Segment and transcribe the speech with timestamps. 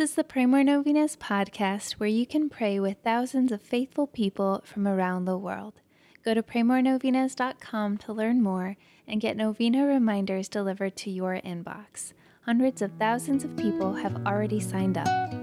[0.00, 4.62] is the Pray More Novenas podcast where you can pray with thousands of faithful people
[4.64, 5.80] from around the world.
[6.24, 12.12] Go to praymorenovenas.com to learn more and get novena reminders delivered to your inbox.
[12.42, 15.34] Hundreds of thousands of people have already signed up.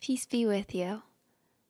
[0.00, 1.02] Peace be with you.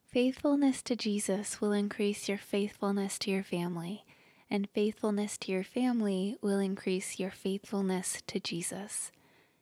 [0.06, 4.04] Faithfulness to Jesus will increase your faithfulness to your family,
[4.48, 9.10] and faithfulness to your family will increase your faithfulness to Jesus.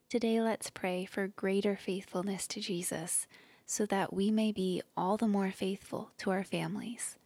[0.09, 3.27] Today, let's pray for greater faithfulness to Jesus
[3.66, 7.16] so that we may be all the more faithful to our families.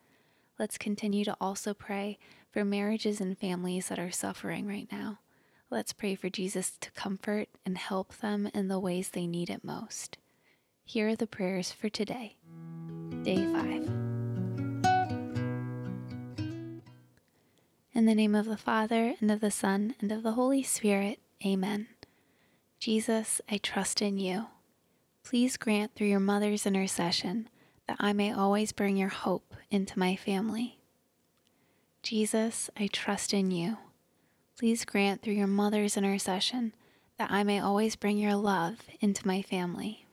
[0.59, 2.19] Let's continue to also pray
[2.51, 5.19] for marriages and families that are suffering right now.
[5.69, 9.63] Let's pray for Jesus to comfort and help them in the ways they need it
[9.63, 10.17] most.
[10.83, 12.37] Here are the prayers for today,
[13.23, 13.91] day 5.
[17.93, 21.19] In the name of the Father, and of the Son, and of the Holy Spirit,
[21.45, 21.89] amen.
[22.81, 24.47] Jesus, I trust in you.
[25.23, 27.51] Please grant through your mother's intercession
[27.87, 30.79] that I may always bring your hope into my family.
[32.03, 33.77] Jesus, I trust in you.
[34.59, 36.73] Please grant through your mother's intercession
[37.19, 40.07] that I may always bring your love into my family.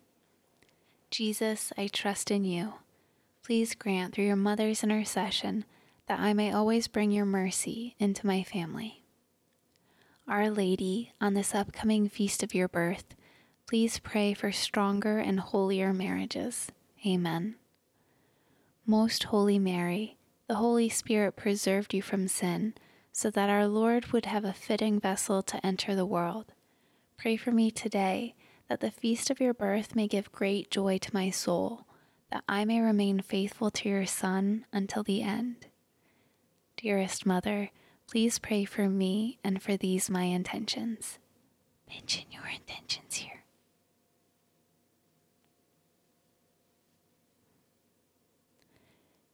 [1.10, 2.74] Jesus, I trust in you.
[3.46, 5.64] Please grant through your mother's intercession
[6.08, 9.06] that I may always bring your mercy into my family.
[10.30, 13.16] Our Lady, on this upcoming feast of your birth,
[13.66, 16.68] please pray for stronger and holier marriages.
[17.06, 17.56] Amen.
[18.86, 20.18] Most Holy Mary,
[20.50, 22.74] the Holy Spirit preserved you from sin
[23.14, 26.52] so that our Lord would have a fitting vessel to enter the world.
[27.18, 28.36] Pray for me today
[28.68, 31.88] that the feast of your birth may give great joy to my soul,
[32.32, 35.68] that I may remain faithful to your Son until the end.
[36.76, 37.72] Dearest Mother,
[38.08, 41.20] please pray for me and for these my intentions.
[41.90, 43.44] Mention your intentions here.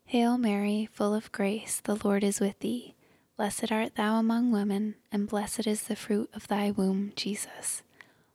[0.05, 2.93] Hail Mary, full of grace, the Lord is with thee.
[3.35, 7.81] Blessed art thou among women, and blessed is the fruit of thy womb, Jesus.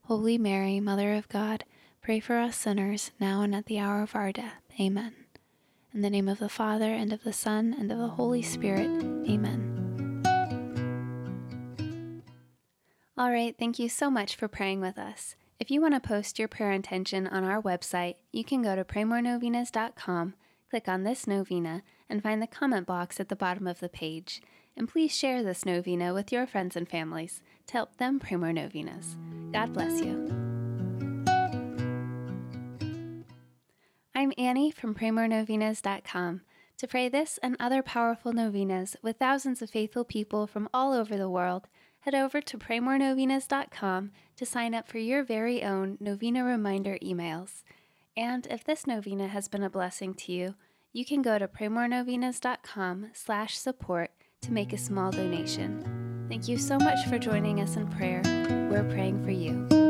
[0.02, 1.64] Holy Mary, Mother of God,
[2.02, 4.62] pray for us sinners, now and at the hour of our death.
[4.80, 5.14] Amen.
[5.94, 8.88] In the name of the Father, and of the Son, and of the Holy Spirit.
[9.28, 9.67] Amen.
[13.18, 15.34] All right, thank you so much for praying with us.
[15.58, 18.84] If you want to post your prayer intention on our website, you can go to
[18.84, 20.34] praymorenovenas.com,
[20.70, 24.40] click on this novena, and find the comment box at the bottom of the page.
[24.76, 28.52] And please share this novena with your friends and families to help them pray more
[28.52, 29.16] novenas.
[29.52, 30.14] God bless you.
[34.14, 36.42] I'm Annie from PrayMoreNovenas.com.
[36.78, 41.16] To pray this and other powerful novenas with thousands of faithful people from all over
[41.16, 41.66] the world,
[42.08, 47.64] head over to PrayMoreNovenas.com to sign up for your very own novena reminder emails.
[48.16, 50.54] And if this novena has been a blessing to you,
[50.94, 54.10] you can go to PrayMoreNovenas.com slash support
[54.40, 56.26] to make a small donation.
[56.30, 58.22] Thank you so much for joining us in prayer.
[58.70, 59.87] We're praying for you.